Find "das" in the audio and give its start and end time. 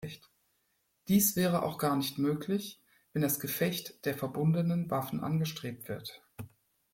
3.21-3.39